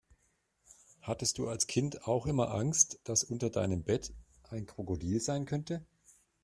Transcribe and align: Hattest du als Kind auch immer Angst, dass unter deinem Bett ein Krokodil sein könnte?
Hattest 1.01 1.37
du 1.37 1.47
als 1.47 1.67
Kind 1.67 2.07
auch 2.07 2.25
immer 2.25 2.55
Angst, 2.55 2.99
dass 3.03 3.23
unter 3.23 3.51
deinem 3.51 3.83
Bett 3.83 4.11
ein 4.49 4.65
Krokodil 4.65 5.19
sein 5.21 5.45
könnte? 5.45 5.85